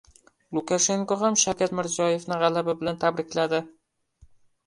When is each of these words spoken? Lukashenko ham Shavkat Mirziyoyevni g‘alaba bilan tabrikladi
Lukashenko 0.57 1.17
ham 1.23 1.35
Shavkat 1.41 1.75
Mirziyoyevni 1.79 2.39
g‘alaba 2.45 2.75
bilan 2.79 2.99
tabrikladi 3.05 3.59